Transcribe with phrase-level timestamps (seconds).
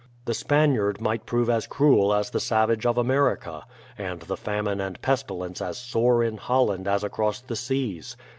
[0.25, 3.65] The Spaniard might prove as cruel as the savage of America,
[3.99, 8.17] and the famine and pestilence as sore in Holland as across the seas.